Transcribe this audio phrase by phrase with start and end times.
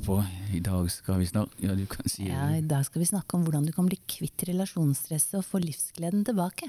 [0.00, 0.24] lurer på.
[0.54, 3.34] I dag skal vi snakke Ja, du kan si Ja, I dag skal vi snakke
[3.36, 6.68] om hvordan du kan bli kvitt relasjonsstresset og få livsgleden tilbake.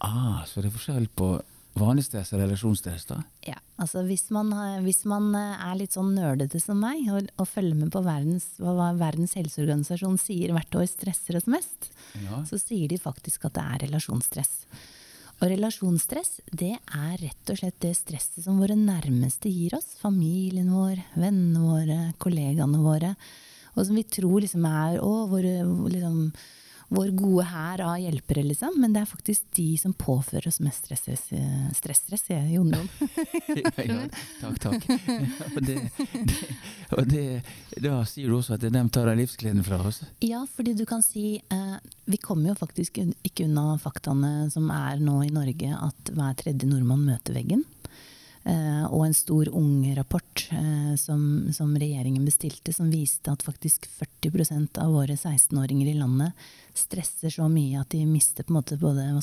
[0.00, 1.42] Ah, så det er forskjell på
[1.74, 3.22] vanlig stress og relasjonsstress, da?
[3.46, 4.52] Ja, altså hvis man,
[4.84, 8.46] hvis man eh, er litt sånn nerdete som meg, og, og følger med på verdens,
[8.60, 11.90] hva Verdens helseorganisasjon sier hvert år stresser oss mest,
[12.22, 12.44] Ja.
[12.46, 14.66] så sier de faktisk at det er relasjonsstress.
[15.44, 19.90] Og relasjonsstress, det er rett og slett det stresset som våre nærmeste gir oss.
[20.00, 23.10] Familien vår, vennene våre, kollegaene våre.
[23.74, 25.58] Og som vi tror liksom er å, våre,
[25.92, 26.30] liksom,
[26.88, 28.76] vår gode hær av hjelpere, liksom.
[28.80, 31.06] Men det er faktisk de som påfører oss mest stress,
[31.78, 33.70] stress, stress sier jeg, Jon ja,
[34.40, 34.88] takk, takk, takk.
[35.54, 35.76] Og, det,
[36.12, 36.38] det,
[36.96, 37.26] og det,
[37.82, 40.02] da sier du også at de tar av livsgleden fra oss?
[40.24, 41.76] Ja, fordi du kan si eh,
[42.10, 46.68] Vi kommer jo faktisk ikke unna faktaene som er nå i Norge, at hver tredje
[46.68, 47.64] nordmann møter veggen.
[48.44, 54.76] Eh, og en stor ung-rapport eh, som, som regjeringen bestilte, som viste at faktisk 40%
[54.84, 56.44] av våre 16-åringer i landet
[56.76, 58.76] stresser så mye at de mister både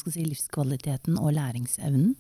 [0.08, 2.16] si, livskvaliteten og læringsevnen.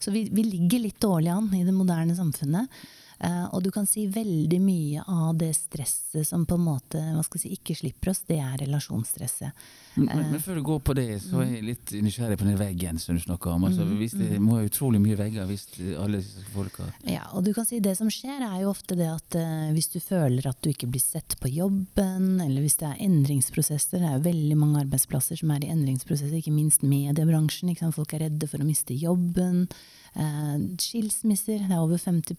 [0.00, 2.80] Så vi, vi ligger litt dårlig an i det moderne samfunnet.
[3.22, 7.02] Eh, og du kan si veldig mye av det stresset som på en måte
[7.38, 9.62] si, ikke slipper oss, det er relasjonsstresset.
[9.94, 12.58] Men, men, men før du går på det, så er jeg litt nysgjerrig på den
[12.58, 13.66] veggen som du snakker om.
[13.68, 15.66] Altså, hvis det må være utrolig mye vegger hvis
[16.00, 16.22] alle
[16.54, 19.38] folk folka Ja, og du kan si det som skjer er jo ofte det at
[19.38, 23.06] eh, hvis du føler at du ikke blir sett på jobben, eller hvis det er
[23.06, 27.86] endringsprosesser, det er jo veldig mange arbeidsplasser som er i endringsprosesser, ikke minst mediebransjen, ikke
[27.86, 27.98] sant?
[28.00, 29.68] folk er redde for å miste jobben.
[30.12, 32.36] Eh, skilsmisser, det er over 50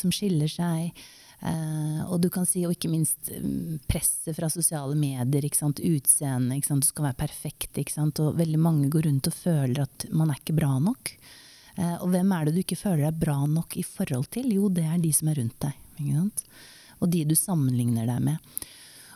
[0.00, 0.94] som skiller seg.
[1.40, 6.58] Uh, og du kan si, og ikke minst mm, presset fra sosiale medier, ikke utseende,
[6.58, 7.78] ikke du skal være perfekt.
[8.10, 11.14] Og veldig mange går rundt og føler at man er ikke bra nok.
[11.78, 14.52] Uh, og hvem er det du ikke føler deg bra nok i forhold til?
[14.52, 15.86] Jo, det er de som er rundt deg.
[17.00, 18.60] Og de du sammenligner deg med.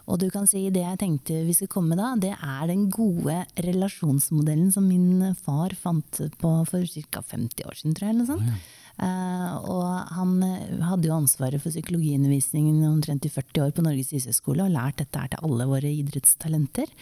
[0.04, 2.88] Og du kan si det jeg tenkte vi skulle komme med da, det er den
[2.92, 7.22] gode relasjonsmodellen som min far fant på for ca.
[7.22, 8.14] 50 år siden, tror jeg.
[8.14, 8.50] eller noe sånt.
[8.50, 14.12] Eh, og han eh, hadde jo ansvaret for psykologiundervisningen omtrent i 40 år på Norges
[14.12, 16.92] idrettshøgskole, og lært dette her til alle våre idrettstalenter.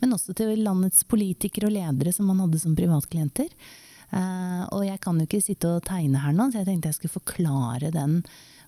[0.00, 3.52] Men også til landets politikere og ledere som han hadde som privatklienter.
[4.12, 7.00] Eh, og jeg kan jo ikke sitte og tegne her nå, så jeg tenkte jeg
[7.00, 8.22] skulle forklare den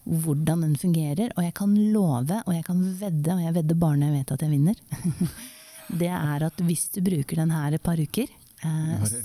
[0.05, 1.33] hvordan den fungerer.
[1.39, 4.35] Og jeg kan love, og jeg kan vedde, og jeg vedder bare når jeg vet
[4.37, 4.81] at jeg vinner,
[6.05, 8.44] det er at hvis du bruker den her et par uker, eh,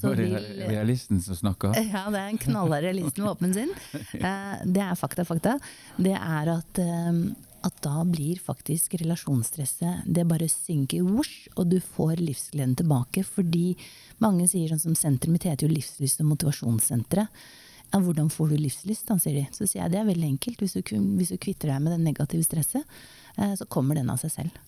[0.02, 1.76] så det vil realisten som snakker?
[1.94, 3.76] ja, det er en knallhard realist med våpen sin.
[4.20, 5.54] Eh, det er fakta, fakta.
[5.98, 7.20] Det er at, eh,
[7.66, 13.24] at da blir faktisk relasjonsstresset Det bare synker whoosh, og du får livsgleden tilbake.
[13.24, 13.78] Fordi
[14.24, 17.42] mange sier sånn som senteret mitt heter jo Livslyst og motivasjonssenteret.
[17.90, 19.46] Ja, hvordan får du livslyst, da, sier de.
[19.56, 20.60] Så sier jeg det er veldig enkelt.
[20.62, 20.84] Hvis du,
[21.18, 23.00] hvis du kvitter deg med det negative stresset,
[23.38, 24.60] eh, så kommer den av seg selv.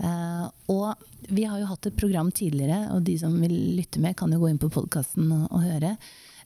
[0.00, 0.94] Eh, og
[1.28, 4.40] vi har jo hatt et program tidligere, og de som vil lytte med, kan jo
[4.40, 5.96] gå inn på podkasten og, og høre.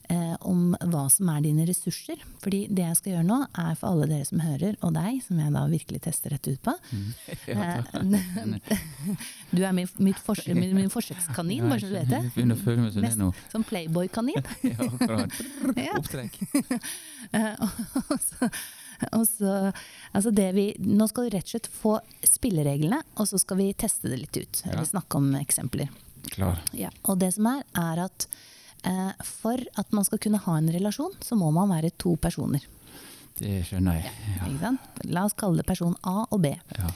[0.07, 2.19] eh, om hva som er dine ressurser.
[2.43, 5.39] Fordi det jeg skal gjøre nå, er for alle dere som hører, og deg, som
[5.41, 6.75] jeg da virkelig tester dette ut på.
[7.49, 9.15] Ja, Eh,
[9.55, 12.21] du er min, mitt forsøk, min, min forsøkskanin, bare så du vet det.
[12.35, 13.31] Begynner å føle meg som det nå.
[13.53, 14.45] som Playboy-kanin.
[14.75, 15.41] Ja, akkurat.
[15.97, 16.37] Opptrekk.
[19.17, 19.71] Og så,
[20.15, 21.93] altså det vi, nå skal du rett og slett få
[22.25, 24.61] spillereglene, og så skal vi teste det litt ut.
[24.65, 24.89] Eller Ja.
[24.95, 25.89] snakke om eksempler.
[26.33, 26.61] Klar.
[26.73, 26.89] Ja.
[27.05, 28.27] Og det som er, er at
[28.83, 32.63] eh, for at man skal kunne ha en relasjon, så må man være to personer.
[33.37, 34.11] Det skjønner jeg.
[34.61, 34.71] Ja.
[35.11, 36.53] La oss kalle det person A og B.
[36.77, 36.89] Ja.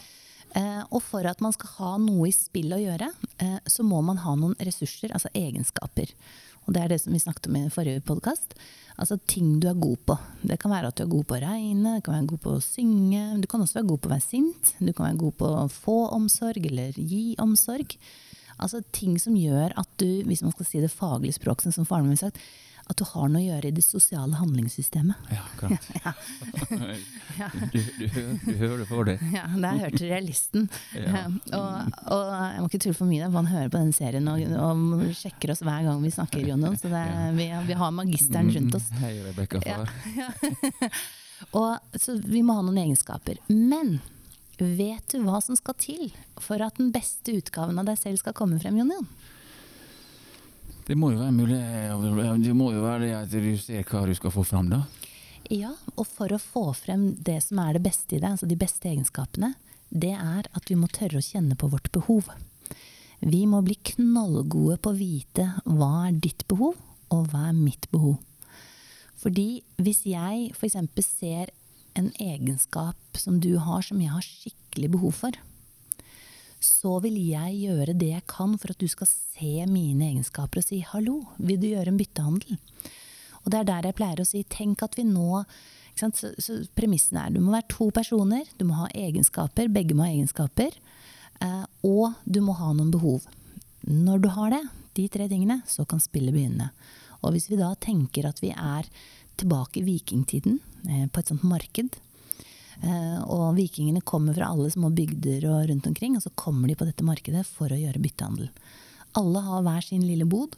[0.57, 3.11] Eh, og for at man skal ha noe i spill å gjøre,
[3.43, 6.09] eh, så må man ha noen ressurser, altså egenskaper.
[6.69, 8.51] Og det er det som vi snakket om i forrige podkast.
[9.01, 10.15] Altså ting du er god på.
[10.45, 12.51] Det kan være at du er god på å regne, du kan være god på
[12.53, 13.23] å synge.
[13.41, 14.73] Du kan også være god på å være sint.
[14.77, 17.95] Du kan være god på å få omsorg eller gi omsorg.
[18.61, 22.05] Altså ting som gjør at du, hvis man skal si det faglige språket, som faren
[22.05, 22.43] min har sagt,
[22.89, 25.29] at du har noe å gjøre i det sosiale handlingssystemet.
[25.33, 25.89] Ja, akkurat.
[27.39, 27.47] Ja.
[27.71, 28.07] Du, du,
[28.43, 29.13] du hører for det.
[29.31, 30.65] Ja, der hørte realisten.
[30.91, 31.21] Ja.
[31.55, 34.43] Og, og jeg må ikke tulle for mye, for han hører på den serien og,
[34.59, 36.43] og sjekker oss hver gang vi snakker.
[36.43, 37.05] Jon, Jon, så det,
[37.37, 38.89] vi, vi har magisteren rundt oss.
[38.91, 39.63] Mm, Hei, Rebekka.
[40.19, 40.89] Ja.
[41.55, 43.39] Og, så vi må ha noen egenskaper.
[43.47, 44.01] Men
[44.59, 46.09] vet du hva som skal til
[46.43, 49.07] for at den beste utgaven av deg selv skal komme frem, Jon Jon?
[50.89, 51.57] Det må jo være mulig
[52.41, 54.83] Det må jo være at du ser hva du skal få fram, da.
[55.49, 58.57] Ja, og for å få frem det som er det beste i deg, altså de
[58.57, 59.53] beste egenskapene,
[59.89, 62.29] det er at vi må tørre å kjenne på vårt behov.
[63.21, 66.77] Vi må bli knallgode på å vite hva er ditt behov,
[67.09, 68.19] og hva er mitt behov.
[69.19, 70.77] Fordi hvis jeg f.eks.
[71.05, 71.53] ser
[71.97, 75.39] en egenskap som du har som jeg har skikkelig behov for,
[76.59, 80.67] så vil jeg gjøre det jeg kan for at du skal se mine egenskaper og
[80.67, 82.59] si 'hallo, vil du gjøre en byttehandel'?
[83.45, 85.45] Og det er der jeg pleier å si 'tenk at vi nå'
[85.99, 90.05] så, så Premissen er du må være to personer, du må ha egenskaper, begge må
[90.05, 90.71] ha egenskaper,
[91.41, 93.27] eh, og du må ha noen behov.
[93.83, 94.63] Når du har det,
[94.95, 96.69] de tre tingene, så kan spillet begynne.
[97.21, 98.87] Og hvis vi da tenker at vi er
[99.39, 101.99] tilbake i vikingtiden, eh, på et sånt marked,
[102.79, 106.87] og vikingene kommer fra alle små bygder og rundt omkring, og så kommer de på
[106.87, 108.47] dette markedet for å gjøre byttehandel.
[109.19, 110.55] Alle har hver sin lille bod,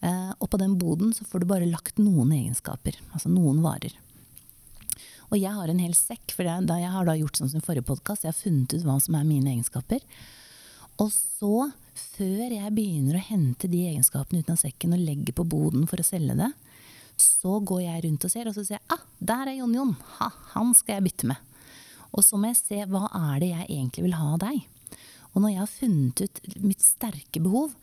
[0.00, 3.94] eh, og på den boden så får du bare lagt noen egenskaper, altså noen varer.
[5.30, 7.64] Og jeg har en hel sekk, for da jeg har da gjort sånn som i
[7.64, 10.02] forrige podkast, jeg har funnet ut hva som er mine egenskaper.
[11.00, 11.70] Og så,
[12.16, 16.02] før jeg begynner å hente de egenskapene ut av sekken og legger på boden for
[16.02, 16.50] å selge det,
[17.22, 19.94] så går jeg rundt og ser, og så sier jeg ah, der er Jon Jon,
[20.18, 21.48] ha, han skal jeg bytte med.
[22.10, 24.62] Og så må jeg se hva er det jeg egentlig vil ha av deg.
[25.30, 27.74] Og når jeg har funnet ut mitt sterke behov,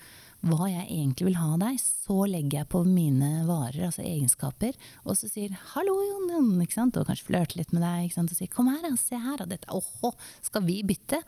[0.46, 4.76] hva jeg egentlig vil ha av deg, så legger jeg på mine varer, altså egenskaper,
[5.04, 6.98] og så sier 'hallo, Jon Jon', ikke sant?
[6.98, 10.14] og kanskje flørter litt med deg, og sier 'kom her, se her', og dette, åhå,
[10.42, 11.24] skal vi bytte?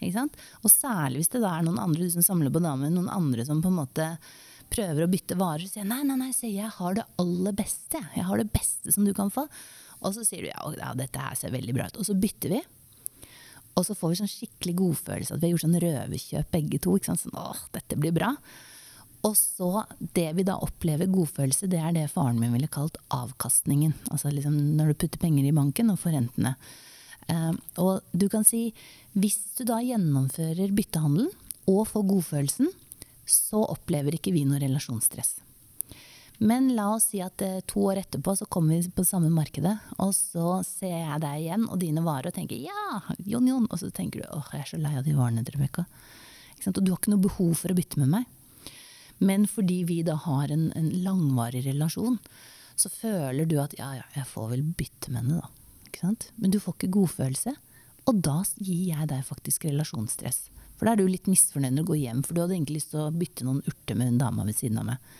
[0.00, 0.36] Ikke sant?
[0.64, 3.44] Og særlig hvis det da er noen andre du som samler på damer, noen andre
[3.44, 4.18] som på en måte
[4.72, 8.00] prøver å bytte varer, sier jeg nei, nei, nei, jeg har det aller beste.
[8.16, 9.46] Jeg har det beste som du kan få.
[10.04, 12.00] Og så sier du ja, ja, dette her ser veldig bra ut.
[12.00, 12.60] Og så bytter vi.
[13.74, 16.94] Og så får vi sånn skikkelig godfølelse at vi har gjort sånn røverkjøp begge to.
[16.98, 17.24] Ikke sant?
[17.24, 18.34] Sånn, åh, dette blir bra.
[19.24, 19.70] Og så
[20.16, 23.94] det vi da opplever godfølelse, det er det faren min ville kalt avkastningen.
[24.12, 26.54] Altså liksom når du putter penger i banken og får rentene.
[27.24, 28.66] Uh, og du kan si,
[29.16, 31.30] hvis du da gjennomfører byttehandelen
[31.72, 32.68] og får godfølelsen,
[33.30, 35.36] så opplever ikke vi noe relasjonsstress.
[36.42, 39.76] Men la oss si at eh, to år etterpå så kommer vi på samme markedet,
[40.02, 43.68] og så ser jeg deg igjen og dine varer og tenker ja, Jon Jon.
[43.70, 45.86] Og så tenker du åh, jeg er så lei av de varene, Rebekka.
[46.64, 48.26] Og du har ikke noe behov for å bytte med meg.
[49.22, 52.16] Men fordi vi da har en, en langvarig relasjon,
[52.74, 55.52] så føler du at ja, ja, jeg får vel bytte med henne, da.
[56.40, 57.54] Men du får ikke godfølelse.
[58.10, 60.48] Og da gir jeg deg faktisk relasjonsstress.
[60.78, 62.92] For da er du litt misfornøyd når du går hjem, for du hadde egentlig lyst
[62.94, 65.14] til å bytte noen urter med hun dama ved siden av meg.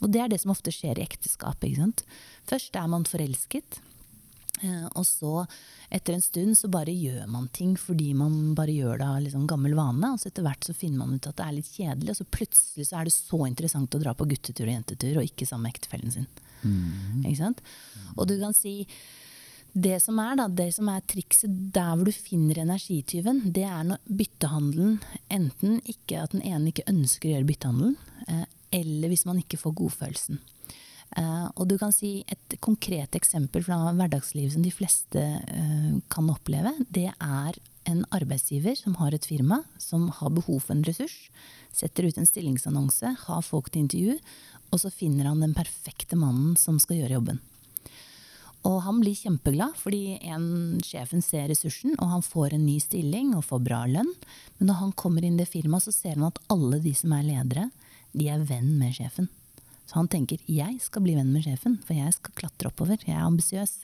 [0.00, 1.60] Og det er det som ofte skjer i ekteskap.
[1.60, 2.04] ikke sant?
[2.48, 3.80] Først er man forelsket.
[4.60, 5.44] Eh, og så,
[5.92, 9.46] etter en stund, så bare gjør man ting fordi man bare gjør det av liksom
[9.50, 10.12] gammel vane.
[10.14, 12.28] Og så etter hvert så finner man ut at det er litt kjedelig, og så
[12.38, 15.68] plutselig så er det så interessant å dra på guttetur og jentetur, og ikke sammen
[15.68, 16.30] med ektefellen sin.
[16.60, 17.24] Mm.
[17.24, 17.64] Ikke sant?
[18.16, 18.74] Og du kan si
[19.72, 23.84] det som er da, det som er trikset der hvor du finner energityven, det er
[23.86, 24.98] når byttehandelen
[25.30, 28.46] enten ikke at den ene ikke ønsker å gjøre byttehandelen, eh,
[28.80, 30.40] eller hvis man ikke får godfølelsen.
[31.18, 36.30] Eh, og du kan si Et konkret eksempel fra hverdagslivet som de fleste eh, kan
[36.30, 37.58] oppleve, det er
[37.88, 41.30] en arbeidsgiver som har et firma som har behov for en ressurs,
[41.72, 44.18] setter ut en stillingsannonse, har folk til intervju,
[44.70, 47.40] og så finner han den perfekte mannen som skal gjøre jobben.
[48.68, 53.32] Og han blir kjempeglad, fordi en, sjefen ser ressursen, og han får en ny stilling
[53.36, 54.10] og får bra lønn.
[54.58, 57.14] Men når han kommer inn i det firmaet, så ser han at alle de som
[57.16, 57.70] er ledere,
[58.12, 59.30] de er venn med sjefen.
[59.88, 63.00] Så han tenker jeg skal bli venn med sjefen, for jeg skal klatre oppover.
[63.06, 63.78] Jeg er ambisiøs.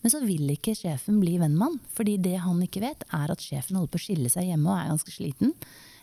[0.00, 3.32] Men så vil ikke sjefen bli venn med han, fordi det han ikke vet, er
[3.32, 5.52] at sjefen holder på å skille seg hjemme og er ganske sliten.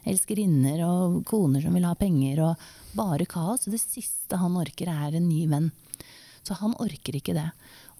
[0.03, 2.67] Elskerinner og koner som vil ha penger og
[2.97, 3.63] bare kaos.
[3.63, 5.71] Og det siste han orker, er en ny venn.
[6.43, 7.47] Så han orker ikke det.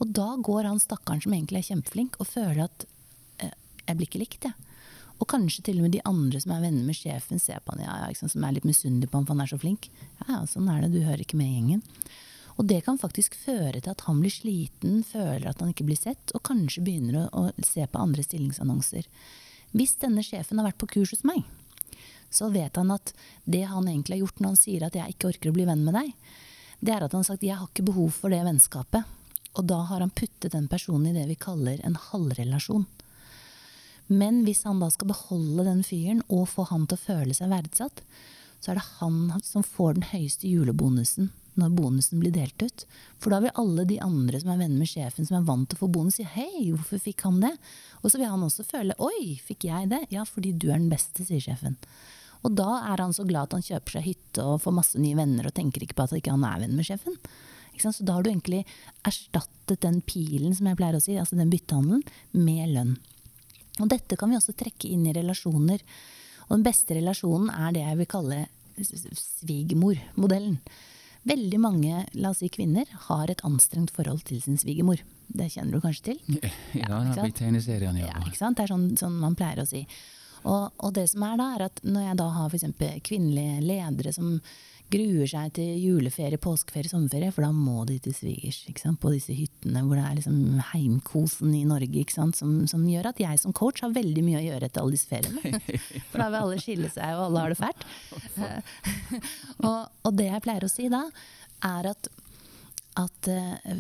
[0.03, 2.86] Og da går han stakkaren som egentlig er kjempeflink, og føler at
[3.39, 3.53] eh,
[3.88, 4.74] jeg blir ikke likt, jeg.
[5.22, 7.86] Og kanskje til og med de andre som er venner med sjefen, ser på han,
[7.86, 9.88] ja, ja, liksom, som er litt misunnelige på han for han er så flink.
[10.25, 11.86] Ja, sånn er det, du hører ikke med i gjengen.
[12.60, 15.98] Og det kan faktisk føre til at han blir sliten, føler at han ikke blir
[15.98, 19.07] sett, og kanskje begynner å, å se på andre stillingsannonser.
[19.74, 21.48] Hvis denne sjefen har vært på kurs hos meg,
[22.33, 23.13] så vet han at
[23.45, 25.86] det han egentlig har gjort når han sier at jeg ikke orker å bli venn
[25.86, 26.13] med deg,
[26.83, 29.05] det er at han har sagt jeg har ikke behov for det vennskapet.
[29.53, 32.88] Og da har han puttet den personen i det vi kaller en halvrelasjon.
[34.12, 37.53] Men hvis han da skal beholde den fyren og få han til å føle seg
[37.53, 38.03] verdsatt,
[38.63, 42.86] så er det han som får den høyeste julebonusen når bonusen blir delt ut.
[43.22, 45.77] For da vil alle de andre som er venner med sjefen, som er vant til
[45.77, 47.53] å få bonus, si hei, hvorfor fikk han det?
[48.01, 50.03] Og så vil han også føle oi, fikk jeg det?
[50.13, 51.77] Ja, fordi du er den beste, sier sjefen.
[52.43, 55.17] Og da er han så glad at han kjøper seg hytte og får masse nye
[55.17, 57.19] venner og tenker ikke på at han ikke er venn med sjefen.
[57.82, 58.63] Så da har du egentlig
[59.08, 62.98] erstattet den pilen, som jeg pleier å si, altså den byttehandelen, med lønn.
[63.82, 65.82] Og dette kan vi også trekke inn i relasjoner.
[66.50, 68.42] Og den beste relasjonen er det jeg vil kalle
[68.77, 70.60] svigermor-modellen.
[71.24, 75.00] Veldig mange la oss si kvinner har et anstrengt forhold til sin svigermor.
[75.32, 76.20] Det kjenner du kanskje til?
[76.75, 78.12] Ja, Ja, blitt tegneseriene, ja.
[78.12, 78.60] Ja, ikke sant?
[78.60, 79.86] Det er sånn, sånn man pleier å si.
[80.44, 82.65] Og, og det som er da, er at når jeg da har f.eks.
[83.08, 84.34] kvinnelige ledere som
[84.92, 88.62] gruer seg til juleferie, påskeferie, sommerferie, for da må de til svigers.
[89.02, 92.06] På disse hyttene hvor det er liksom heimkosen i Norge?
[92.13, 92.34] Som,
[92.70, 95.62] som gjør at jeg som coach har veldig mye å gjøre etter alle disse feriene.
[96.12, 97.86] For da vil alle skille seg, og alle har det fælt.
[99.68, 101.04] og, og det jeg pleier å si da,
[101.63, 102.10] er at,
[103.00, 103.78] at eh,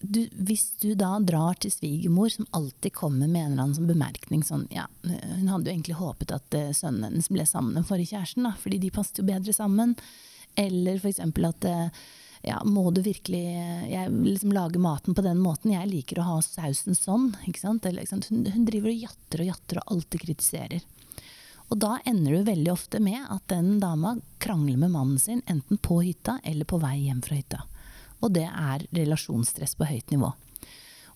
[0.00, 3.90] du, hvis du da drar til svigermor, som alltid kommer med en eller annen sånn
[3.90, 7.88] bemerkning sånn ja, Hun hadde jo egentlig håpet at eh, sønnen hennes ble sammen med
[7.88, 9.96] forrige kjæresten, da, fordi de passet jo bedre sammen.
[10.56, 11.20] Eller f.eks.
[11.20, 12.02] at eh,
[12.46, 13.42] ja, må du virkelig
[13.90, 17.32] jeg liksom lage maten på den måten, jeg liker å ha sausen sånn.
[17.46, 17.86] Ikke sant?
[17.86, 18.28] Eller, ikke sant?
[18.30, 20.86] Hun, hun driver og jatter og jatter og alltid kritiserer.
[21.66, 25.80] Og da ender du veldig ofte med at den dama krangler med mannen sin, enten
[25.82, 27.64] på hytta eller på vei hjem fra hytta.
[28.22, 30.30] Og det er relasjonsstress på høyt nivå.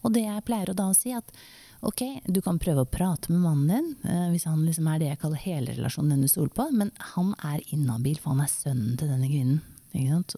[0.02, 1.30] Og det jeg pleier å da si, at
[1.80, 5.10] ok, du kan prøve å prate med mannen din, eh, hvis han liksom er det
[5.10, 8.96] jeg kaller helrelasjonen den du stoler på, men han er inhabil, for han er sønnen
[9.00, 9.60] til denne kvinnen.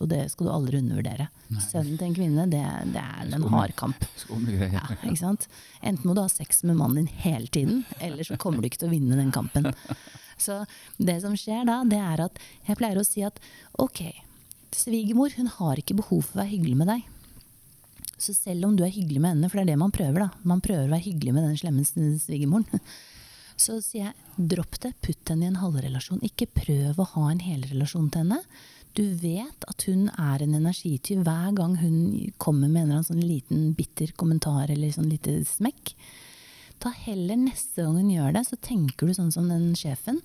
[0.01, 1.27] Og det skal du aldri undervurdere.
[1.61, 2.63] Sønnen til en kvinne, det,
[2.95, 4.07] det er en hard kamp.
[4.73, 4.87] Ja.
[5.83, 8.81] Enten må du ha sex med mannen din hele tiden, eller så kommer du ikke
[8.81, 9.69] til å vinne den kampen.
[10.41, 10.63] Så
[10.97, 13.37] det som skjer da, det er at jeg pleier å si at
[13.83, 14.07] ok,
[14.73, 17.05] svigermor hun har ikke behov for å være hyggelig med deg.
[18.23, 20.45] Så selv om du er hyggelig med henne, for det er det man prøver, da.
[20.47, 22.83] Man prøver å være hyggelig med den slemme svigermoren.
[23.63, 26.23] Så sier jeg dropp det, putt henne i en halvrelasjon.
[26.27, 28.39] Ikke prøv å ha en helrelasjon til henne.
[28.97, 31.99] Du vet at hun er en energityv hver gang hun
[32.43, 35.95] kommer med en eller annen sånn liten bitter kommentar eller sånn lite smekk.
[36.83, 40.21] Ta heller neste gang hun gjør det, så tenker du sånn som den sjefen.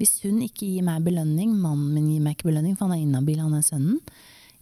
[0.00, 3.04] Hvis hun ikke gir meg belønning, mannen min gir meg ikke belønning, for han er
[3.04, 4.00] inhabil, han er sønnen.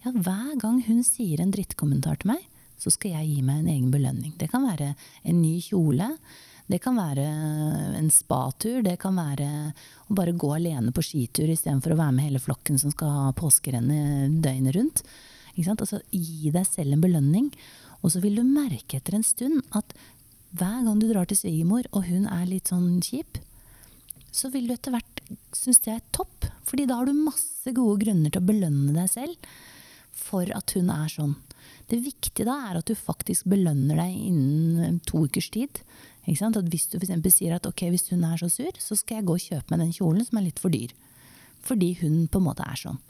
[0.03, 2.43] Ja, hver gang hun sier en drittkommentar til meg,
[2.81, 4.33] så skal jeg gi meg en egen belønning.
[4.39, 6.09] Det kan være en ny kjole.
[6.65, 7.25] Det kan være
[7.99, 8.81] en spatur.
[8.85, 9.47] Det kan være
[10.09, 13.31] å bare gå alene på skitur istedenfor å være med hele flokken som skal ha
[13.37, 15.05] påskerennet døgnet rundt.
[15.55, 17.51] Altså, gi deg selv en belønning.
[18.01, 19.95] Og så vil du merke etter en stund at
[20.55, 23.41] hver gang du drar til svigermor, og hun er litt sånn kjip,
[24.35, 25.21] så vil du etter hvert
[25.55, 26.47] synes det er topp.
[26.67, 29.55] Fordi da har du masse gode grunner til å belønne deg selv
[30.15, 31.35] for at hun er sånn.
[31.89, 35.81] Det viktige da er at du faktisk belønner deg innen to ukers tid.
[36.25, 36.41] Hvis
[36.89, 37.13] du f.eks.
[37.35, 39.83] sier at ok, hvis hun er så sur, så skal jeg gå og kjøpe meg
[39.83, 40.93] den kjolen som er litt for dyr.
[41.65, 43.01] Fordi hun på en måte er sånn.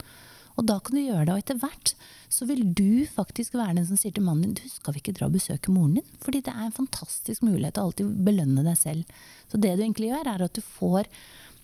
[0.56, 1.92] Og da kan du gjøre det, og etter hvert
[2.32, 5.12] så vil du faktisk være den som sier til mannen din du skal vi ikke
[5.18, 6.06] dra og besøke moren din?
[6.24, 9.18] Fordi det er en fantastisk mulighet å alltid belønne deg selv.
[9.52, 11.10] Så det du egentlig gjør, er at du får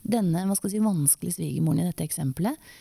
[0.02, 2.72] denne hva skal si, vanskelige svigermoren i dette eksempelet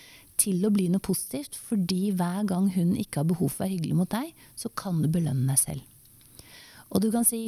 [0.41, 3.75] til å bli noe positivt, fordi hver gang hun ikke har behov for å være
[3.75, 5.86] hyggelig mot deg, så kan du belønne deg selv.
[6.91, 7.45] Og du kan si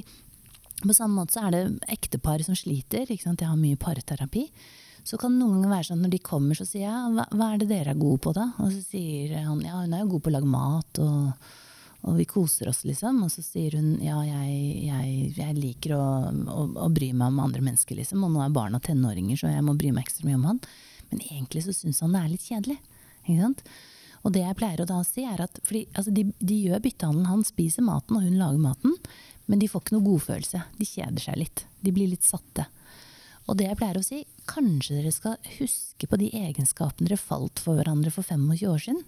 [0.83, 3.07] på samme måte så er det ektepar som sliter.
[3.07, 3.43] Ikke sant?
[3.43, 4.47] Jeg har mye parterapi.
[5.03, 7.50] Så kan det noen ganger være sånn når de kommer, så sier jeg hva, hva
[7.51, 8.47] er det dere er gode på da?
[8.63, 11.50] Og så sier han ja, hun er jo god på å lage mat, og,
[12.07, 13.19] og vi koser oss, liksom.
[13.25, 14.55] Og så sier hun ja, jeg,
[14.88, 18.23] jeg, jeg liker å, å, å, bry meg om andre mennesker, liksom.
[18.23, 20.63] Og nå er barna tenåringer, så jeg må bry meg ekstra mye om han.
[21.13, 22.79] Men egentlig så syns han det er litt kjedelig.
[23.24, 23.65] Ikke sant?
[24.24, 27.29] Og det jeg pleier å da si, er at fordi, altså de, de gjør byttehandelen.
[27.29, 28.96] Han spiser maten, og hun lager maten.
[29.51, 30.62] Men de får ikke noe godfølelse.
[30.79, 31.65] De kjeder seg litt.
[31.84, 32.65] De blir litt satte.
[33.43, 37.60] Og det jeg pleier å si, kanskje dere skal huske på de egenskapene dere falt
[37.60, 39.03] for hverandre for 25 år siden.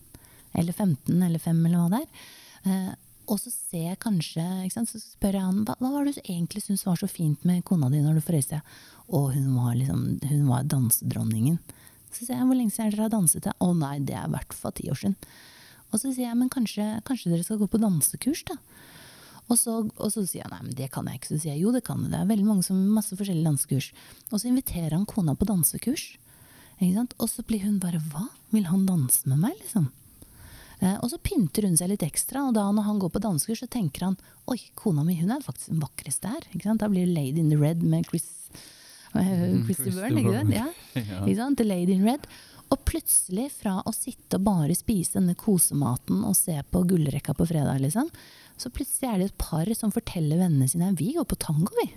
[0.55, 2.27] Eller 15 eller 5 eller hva det er.
[2.67, 2.93] Eh,
[3.31, 4.43] og så ser jeg kanskje,
[4.73, 7.47] sant, så spør jeg han hva, hva var det du egentlig syntes var så fint
[7.47, 8.75] med kona di når du forelska deg?
[9.15, 11.57] Og hun var liksom, hun var dansedronningen.
[12.15, 13.49] Så sier jeg hvor lenge siden dere har danset?
[13.51, 15.17] Å nei, det er i hvert fall ti år siden.
[15.91, 18.57] Og så sier jeg men kanskje, kanskje dere skal gå på dansekurs, da?
[19.45, 21.35] Og så, og så, sier han nei, men det kan jeg ikke.
[21.35, 22.07] Så sier jeg jo, det kan du.
[22.09, 23.91] Det er veldig mange som har masse forskjellige dansekurs.
[24.31, 26.07] Og så inviterer han kona på dansekurs.
[26.81, 28.25] Og så blir hun bare hva?
[28.55, 29.91] Vil han danse med meg, liksom?
[30.81, 33.61] Eh, og så pynter hun seg litt ekstra, og da når han går på dansekurs,
[33.63, 34.17] så tenker han
[34.51, 36.47] oi, kona mi hun er faktisk den vakreste her.
[36.65, 38.27] Da blir det Lady in the Red med Chris,
[39.15, 40.53] Christy Byrne, ikke sant?
[40.55, 40.67] Ja.
[41.23, 41.57] Ikke sant?
[41.59, 42.27] The Lady in Red.
[42.73, 47.45] Og plutselig, fra å sitte og bare spise denne kosematen og se på gullrekka på
[47.49, 48.09] fredag, liksom,
[48.57, 51.91] så plutselig er det et par som forteller vennene sine vi går på tango, vi.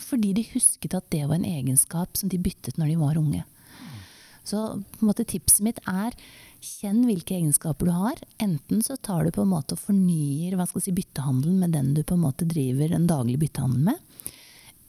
[0.00, 3.42] Fordi de husket at det var en egenskap som de byttet når de var unge.
[4.44, 6.14] Så på en måte tipset mitt er
[6.64, 8.20] kjenn hvilke egenskaper du har.
[8.40, 11.92] Enten så tar du på en måte og fornyer hva skal si, byttehandelen med den
[11.96, 14.32] du på en måte driver en daglig byttehandel med.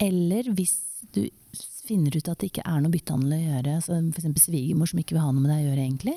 [0.00, 1.28] Eller hvis du
[1.86, 4.42] finner ut at det ikke er noe byttehandel å gjøre, f.eks.
[4.42, 6.16] svigermor som ikke vil ha noe med deg å gjøre egentlig,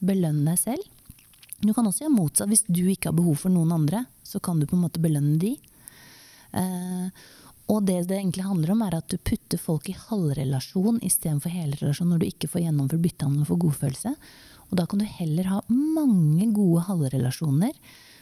[0.00, 0.86] belønn deg selv.
[1.60, 2.48] Du kan også gjøre motsatt.
[2.48, 5.36] Hvis du ikke har behov for noen andre, så kan du på en måte belønne
[5.42, 5.52] de.
[6.56, 7.26] Eh,
[7.70, 12.08] og det det egentlig handler om, er at du putter folk i halvrelasjon istedenfor helrelasjon
[12.10, 14.14] når du ikke får gjennomført byttehandel for godfølelse.
[14.70, 17.76] Og da kan du heller ha mange gode halvrelasjoner.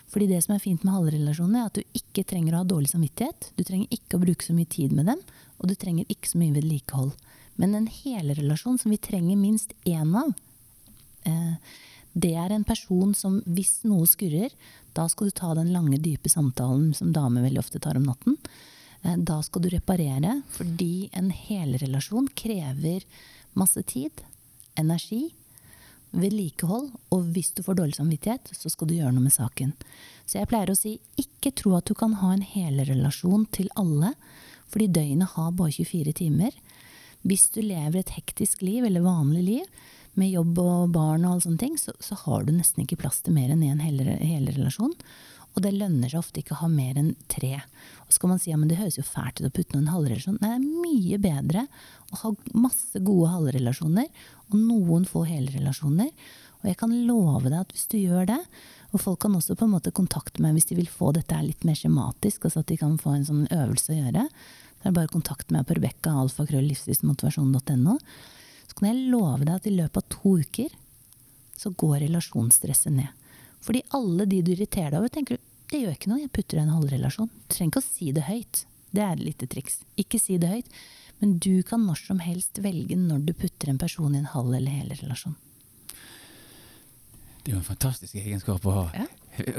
[0.08, 2.92] Fordi det som er fint med halvrelasjoner, er at du ikke trenger å ha dårlig
[2.94, 3.50] samvittighet.
[3.58, 5.20] Du trenger ikke å bruke så mye tid med dem,
[5.58, 7.12] og du trenger ikke så mye vedlikehold.
[7.60, 10.32] Men en helrelasjon som vi trenger minst én av,
[11.26, 11.54] eh,
[12.14, 14.54] det er en person som hvis noe skurrer,
[14.94, 18.38] da skal du ta den lange, dype samtalen som damer veldig ofte tar om natten.
[19.02, 23.04] Eh, da skal du reparere, fordi en helrelasjon krever
[23.58, 24.24] masse tid,
[24.78, 25.28] energi,
[26.16, 29.74] vedlikehold, og hvis du får dårlig samvittighet, så skal du gjøre noe med saken.
[30.28, 34.14] Så jeg pleier å si ikke tro at du kan ha en helrelasjon til alle,
[34.68, 36.56] fordi døgnet har bare 24 timer.
[37.28, 39.86] Hvis du lever et hektisk liv, eller vanlig liv,
[40.18, 43.20] med jobb og barn og alle sånne ting, så, så har du nesten ikke plass
[43.22, 44.96] til mer enn én helrelasjon.
[45.58, 47.56] Og det lønner seg ofte ikke å ha mer enn tre.
[48.06, 50.36] Og så kan man si ja, det høres jo fælt ut å putte noen halvrelasjon.
[50.38, 51.64] Nei, det er mye bedre
[52.14, 54.06] å ha masse gode halvrelasjoner
[54.46, 56.12] og noen få helrelasjoner.
[56.60, 58.38] Og jeg kan love deg at hvis du gjør det,
[58.94, 61.66] og folk kan også på en måte kontakte meg hvis de vil få dette litt
[61.66, 64.24] mer skjematisk, altså at de kan få en sånn øvelse å gjøre,
[64.78, 67.98] så er det bare å kontakte meg på Rebekka, alfakrøll-livsstilsmotivasjon.no.
[68.70, 70.78] Så kan jeg love deg at i løpet av to uker
[71.58, 73.10] så går relasjonsstresset ned.
[73.64, 76.58] Fordi alle de du irriterer deg over, tenker du det gjør ikke noe, jeg putter
[76.58, 77.28] i en halvrelasjon.
[77.28, 78.62] Du trenger ikke å si det høyt.
[78.94, 79.82] Det er et lite triks.
[80.00, 80.78] Ikke si det høyt.
[81.18, 84.54] Men du kan når som helst velge når du putter en person i en halv
[84.54, 85.36] eller hel relasjon.
[87.42, 88.84] Det er jo en fantastisk egenskap å ha.
[88.96, 89.08] Ja.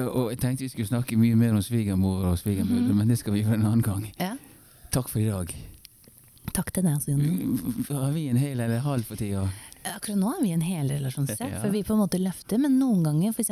[0.10, 2.98] Og jeg tenkte vi skulle snakke mye mer om svigermor og svigermødre, -hmm.
[2.98, 4.14] men det skal vi gjøre en annen gang.
[4.20, 4.36] Ja.
[4.92, 5.56] Takk for i dag.
[6.54, 7.58] Takk til deg også, Jonny.
[7.90, 9.50] Har vi en hel eller halv for tida?
[9.88, 11.62] Akkurat nå er vi i en helrelasjon, Ja.
[11.62, 12.60] for vi på en måte løfter.
[12.60, 13.50] Men noen ganger, f.eks.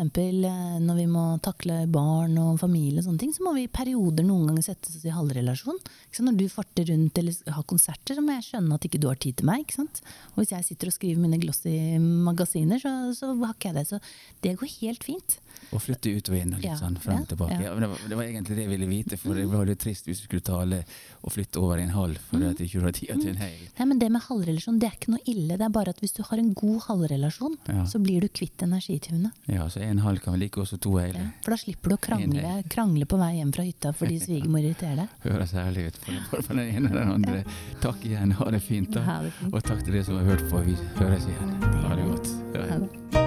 [0.84, 4.28] når vi må takle barn og familie, og sånne ting, så må vi i perioder
[4.28, 5.80] noen ganger sette oss i halvrelasjon.
[6.28, 9.15] Når du farter rundt eller har konserter, så må jeg skjønne at ikke du har
[9.23, 9.71] tid til meg.
[9.80, 13.86] Og hvis jeg sitter og skriver mine glossy magasiner, så, så har ikke jeg det.
[13.88, 13.99] Så
[14.43, 15.38] det går helt fint.
[15.73, 17.56] Og flytte ut og inn og litt Ja, sånn frem ja, og tilbake.
[17.58, 17.63] ja.
[17.67, 19.82] Ja, men det, var, det var egentlig det jeg ville vite, for det var litt
[19.84, 20.84] trist hvis du skulle tale
[21.25, 23.63] og flytte over i en halv fordi at du ikke har tid til en hel.
[23.80, 25.58] Nei, men Det med halvrelasjon det er ikke noe ille.
[25.60, 27.85] Det er bare at hvis du har en god halvrelasjon, Ja.
[27.85, 29.31] så blir du kvitt energityvene.
[29.47, 31.17] Ja, så en halv kan vel like også to hele.
[31.17, 34.59] Ja, for da slipper du å krangle, krangle på vei hjem fra hytta fordi svigermor
[34.65, 35.09] irriterer deg.
[35.27, 35.97] Høres herlig ut
[36.45, 37.43] for den ene og den andre.
[37.81, 38.91] Takk igjen, ha det fint.
[38.91, 39.21] da.
[39.51, 40.63] Og takk til dere som har hørt på.
[40.67, 41.55] Vi høres igjen.
[41.87, 42.35] Ha det godt.
[42.57, 43.26] Ha det.